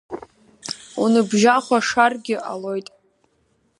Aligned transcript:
Уныбжьахәашаргьы 1.01 2.35
ҟалоит… 2.43 2.87